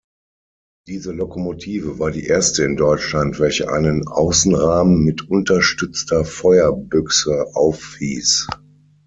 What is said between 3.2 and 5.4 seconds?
welche einen Außenrahmen mit